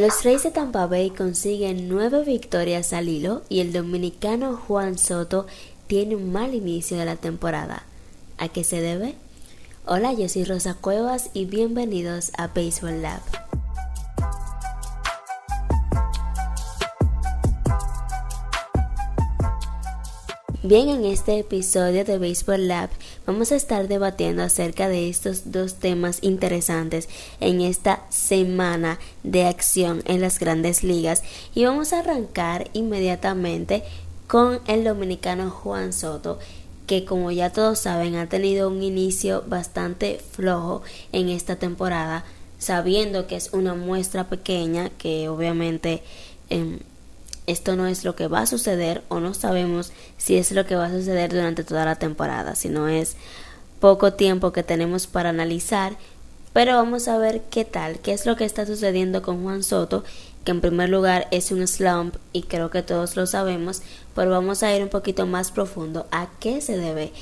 [0.00, 5.46] Los Reyes de Tampa Bay consiguen nueve victorias al hilo y el dominicano Juan Soto
[5.88, 7.82] tiene un mal inicio de la temporada.
[8.38, 9.14] ¿A qué se debe?
[9.84, 13.20] Hola, yo soy Rosa Cuevas y bienvenidos a Baseball Lab.
[20.62, 22.88] Bien, en este episodio de Baseball Lab
[23.30, 30.02] vamos a estar debatiendo acerca de estos dos temas interesantes en esta semana de acción
[30.06, 31.22] en las grandes ligas.
[31.54, 33.84] Y vamos a arrancar inmediatamente
[34.26, 36.40] con el dominicano Juan Soto
[36.88, 42.24] que como ya todos saben ha tenido un inicio bastante flojo en esta temporada
[42.58, 46.02] sabiendo que es una muestra pequeña que obviamente
[46.48, 46.80] em,
[47.46, 50.76] esto no es lo que va a suceder o no sabemos si es lo que
[50.76, 53.16] va a suceder durante toda la temporada, sino es
[53.80, 55.96] poco tiempo que tenemos para analizar,
[56.52, 60.04] pero vamos a ver qué tal, qué es lo que está sucediendo con Juan Soto,
[60.44, 63.82] que en primer lugar es un slump y creo que todos lo sabemos,
[64.14, 67.12] pero vamos a ir un poquito más profundo a qué se debe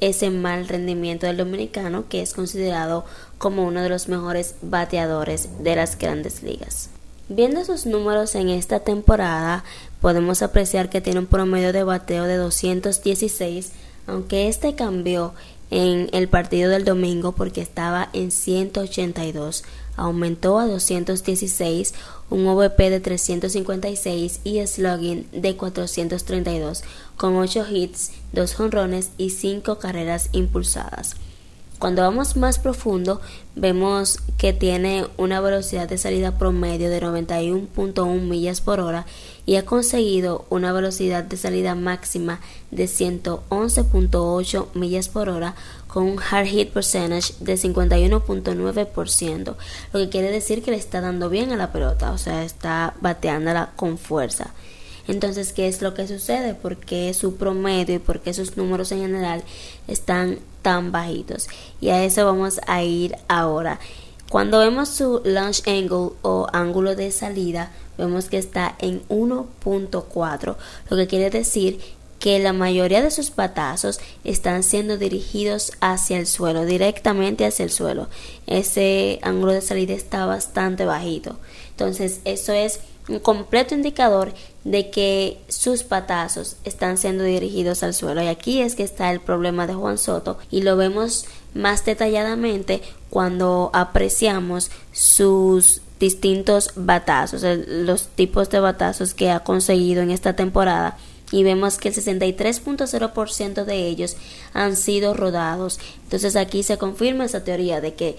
[0.00, 3.04] ese mal rendimiento del dominicano que es considerado
[3.38, 6.90] como uno de los mejores bateadores de las grandes ligas.
[7.28, 9.64] Viendo sus números en esta temporada,
[10.00, 13.72] podemos apreciar que tiene un promedio de bateo de 216,
[14.06, 15.34] aunque este cambió
[15.72, 19.64] en el partido del domingo porque estaba en 182,
[19.96, 21.94] aumentó a 216,
[22.30, 26.84] un OVP de 356 y slugging de 432,
[27.16, 31.16] con 8 hits, 2 jonrones y 5 carreras impulsadas.
[31.78, 33.20] Cuando vamos más profundo,
[33.54, 39.04] vemos que tiene una velocidad de salida promedio de 91.1 millas por hora
[39.44, 45.54] y ha conseguido una velocidad de salida máxima de 111.8 millas por hora
[45.86, 49.54] con un hard hit percentage de 51.9%,
[49.92, 52.94] lo que quiere decir que le está dando bien a la pelota, o sea, está
[53.02, 54.54] bateándola con fuerza.
[55.08, 56.54] Entonces, ¿qué es lo que sucede?
[56.54, 59.42] ¿Por qué su promedio y por qué sus números en general
[59.88, 61.48] están tan bajitos?
[61.80, 63.78] Y a eso vamos a ir ahora.
[64.28, 70.56] Cuando vemos su launch angle o ángulo de salida, vemos que está en 1.4,
[70.90, 71.80] lo que quiere decir
[72.18, 77.70] que la mayoría de sus patazos están siendo dirigidos hacia el suelo, directamente hacia el
[77.70, 78.08] suelo.
[78.46, 81.38] Ese ángulo de salida está bastante bajito.
[81.70, 84.32] Entonces, eso es un completo indicador
[84.64, 88.22] de que sus patazos están siendo dirigidos al suelo.
[88.22, 92.82] Y aquí es que está el problema de Juan Soto y lo vemos más detalladamente
[93.10, 100.98] cuando apreciamos sus distintos batazos, los tipos de batazos que ha conseguido en esta temporada
[101.32, 104.16] y vemos que el 63.0% de ellos
[104.52, 105.80] han sido rodados.
[106.04, 108.16] Entonces aquí se confirma esa teoría de que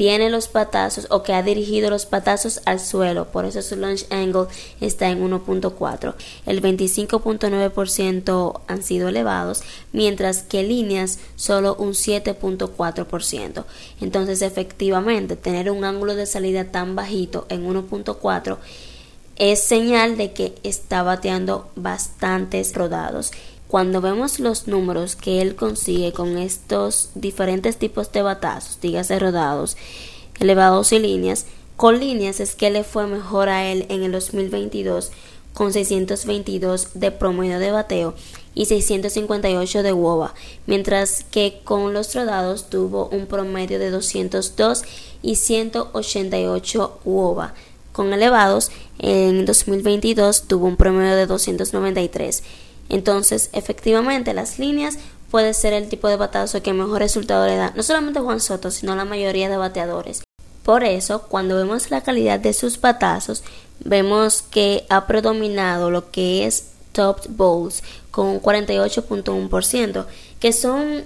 [0.00, 4.06] tiene los patazos o que ha dirigido los patazos al suelo, por eso su launch
[4.08, 4.46] angle
[4.80, 6.14] está en 1.4.
[6.46, 9.62] El 25.9% han sido elevados,
[9.92, 13.64] mientras que líneas solo un 7.4%.
[14.00, 18.56] Entonces, efectivamente, tener un ángulo de salida tan bajito en 1.4
[19.40, 23.32] es señal de que está bateando bastantes rodados
[23.68, 29.78] cuando vemos los números que él consigue con estos diferentes tipos de batazos, dígase rodados,
[30.40, 31.46] elevados y líneas,
[31.76, 35.10] con líneas es que le fue mejor a él en el 2022
[35.54, 38.14] con 622 de promedio de bateo
[38.54, 40.34] y 658 de WOBA,
[40.66, 44.82] mientras que con los rodados tuvo un promedio de 202
[45.22, 47.54] y 188 WOBA.
[47.92, 52.42] Con elevados, en 2022 tuvo un promedio de 293
[52.90, 54.98] entonces, efectivamente, las líneas
[55.30, 58.70] puede ser el tipo de batazo que mejor resultado le da, no solamente Juan Soto,
[58.70, 60.22] sino la mayoría de bateadores.
[60.64, 63.44] Por eso, cuando vemos la calidad de sus batazos,
[63.78, 70.06] vemos que ha predominado lo que es top bowls con un 48.1%,
[70.40, 71.04] que son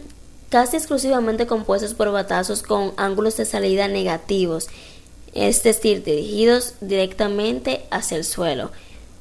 [0.48, 4.68] casi exclusivamente compuestos por batazos con ángulos de salida negativos,
[5.34, 8.70] es decir, dirigidos directamente hacia el suelo.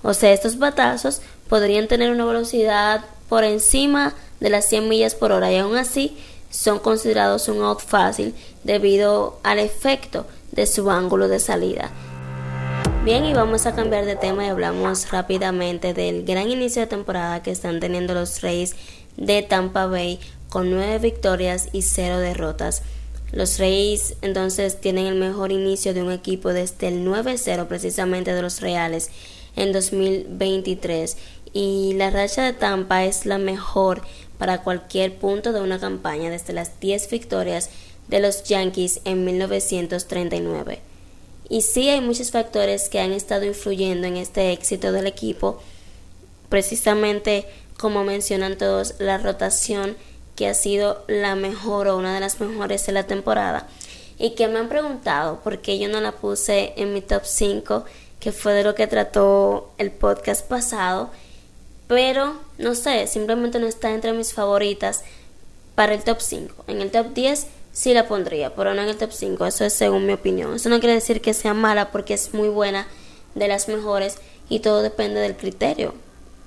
[0.04, 5.31] O sea, estos batazos podrían tener una velocidad por encima de las 100 millas por
[5.31, 6.18] hora y aún así
[6.50, 11.89] son considerados un out fácil debido al efecto de su ángulo de salida.
[13.04, 17.42] Bien, y vamos a cambiar de tema y hablamos rápidamente del gran inicio de temporada
[17.42, 18.75] que están teniendo los Reyes
[19.18, 20.19] de Tampa Bay
[20.50, 22.83] con 9 victorias y 0 derrotas.
[23.33, 28.44] Los Reyes entonces tienen el mejor inicio de un equipo desde el 9-0 precisamente de
[28.44, 29.09] los Reales
[29.56, 31.18] en 2023
[31.51, 34.03] y la racha de Tampa es la mejor
[34.38, 37.71] para cualquier punto de una campaña desde las 10 victorias
[38.07, 40.79] de los Yankees en 1939.
[41.50, 45.59] Y sí hay muchos factores que han estado influyendo en este éxito del equipo.
[46.50, 47.47] Precisamente
[47.77, 49.97] como mencionan todos, la rotación
[50.35, 53.68] que ha sido la mejor o una de las mejores de la temporada.
[54.18, 57.85] Y que me han preguntado por qué yo no la puse en mi top 5,
[58.19, 61.09] que fue de lo que trató el podcast pasado.
[61.88, 65.03] Pero no sé, simplemente no está entre mis favoritas
[65.75, 66.65] para el top 5.
[66.68, 69.45] En el top 10 sí la pondría, pero no en el top 5.
[69.45, 70.56] Eso es según mi opinión.
[70.56, 72.88] Eso no quiere decir que sea mala porque es muy buena,
[73.36, 74.18] de las mejores
[74.50, 75.94] y todo depende del criterio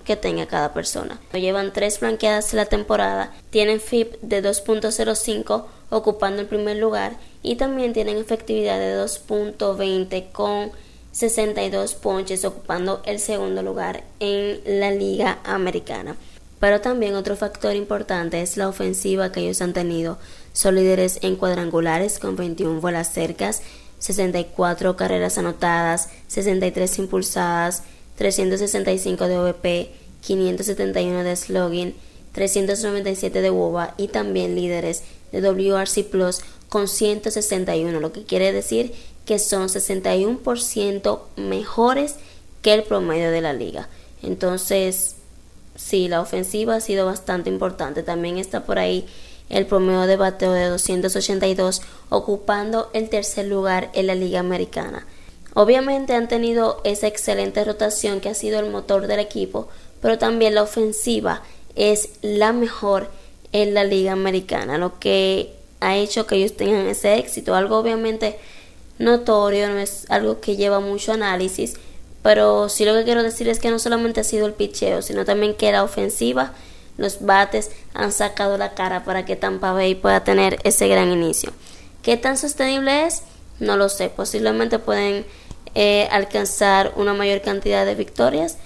[0.07, 1.21] que tenga cada persona.
[1.33, 7.57] Llevan tres blanqueadas de la temporada, tienen FIP de 2.05 ocupando el primer lugar y
[7.57, 10.71] también tienen efectividad de 2.20 con
[11.13, 16.17] 62 ponches ocupando el segundo lugar en la liga americana.
[16.61, 20.19] Pero también otro factor importante es la ofensiva que ellos han tenido.
[20.53, 23.63] Son líderes en cuadrangulares con 21 bolas cercas,
[23.99, 27.83] 64 carreras anotadas, 63 impulsadas,
[28.17, 29.91] 365 de OVP,
[30.23, 31.95] 571 de slogan,
[32.33, 35.03] 397 de WOBA y también líderes
[35.33, 38.93] de WRC Plus con 161, lo que quiere decir
[39.25, 42.17] que son 61% mejores
[42.63, 43.89] que el promedio de la liga.
[44.23, 45.17] Entonces,
[45.75, 48.03] sí, la ofensiva ha sido bastante importante.
[48.03, 49.07] También está por ahí
[49.49, 55.07] el promedio de bateo de 282, ocupando el tercer lugar en la liga americana.
[55.59, 59.69] Obviamente han tenido esa excelente rotación que ha sido el motor del equipo,
[60.03, 61.43] pero también la ofensiva
[61.77, 63.09] es la mejor
[63.53, 67.55] en la liga americana, lo que ha hecho que ellos tengan ese éxito.
[67.55, 68.39] Algo obviamente
[68.99, 71.73] notorio, no es algo que lleva mucho análisis,
[72.23, 75.25] pero sí lo que quiero decir es que no solamente ha sido el picheo, sino
[75.25, 76.53] también que la ofensiva,
[76.99, 81.51] los bates han sacado la cara para que Tampa Bay pueda tener ese gran inicio.
[82.03, 83.23] ¿Qué tan sostenible es?
[83.59, 85.25] No lo sé, posiblemente pueden
[85.79, 88.57] eh, alcanzar una mayor cantidad de victorias,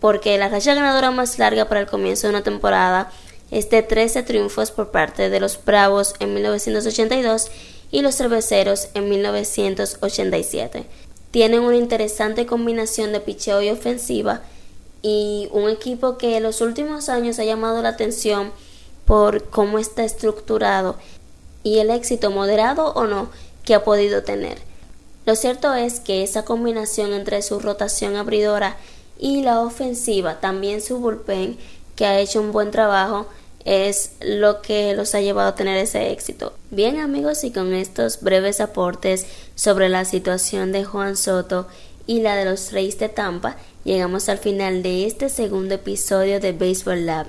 [0.00, 3.12] porque la racha ganadora más larga para el comienzo de una temporada
[3.50, 7.50] es de 13 triunfos por parte de los Bravos en 1982
[7.90, 10.86] y los Cerveceros en 1987.
[11.32, 14.40] Tienen una interesante combinación de picheo y ofensiva
[15.02, 18.52] y un equipo que en los últimos años ha llamado la atención
[19.04, 20.96] por cómo está estructurado
[21.62, 23.28] y el éxito moderado o no
[23.64, 24.67] que ha podido tener.
[25.28, 28.78] Lo cierto es que esa combinación entre su rotación abridora
[29.18, 31.58] y la ofensiva, también su bullpen,
[31.96, 33.26] que ha hecho un buen trabajo,
[33.66, 36.54] es lo que los ha llevado a tener ese éxito.
[36.70, 41.68] Bien amigos, y con estos breves aportes sobre la situación de Juan Soto
[42.06, 46.52] y la de los Reyes de Tampa, llegamos al final de este segundo episodio de
[46.52, 47.26] Baseball Lab,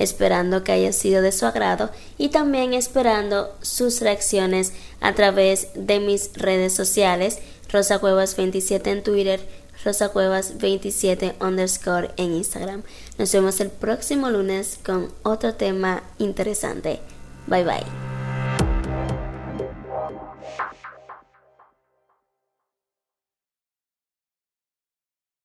[0.00, 6.00] esperando que haya sido de su agrado y también esperando sus reacciones a través de
[6.00, 7.38] mis redes sociales,
[7.70, 9.40] Rosa Cuevas 27 en Twitter,
[9.84, 12.82] Rosa Cuevas 27 underscore en Instagram.
[13.18, 17.00] Nos vemos el próximo lunes con otro tema interesante.
[17.46, 18.09] Bye bye.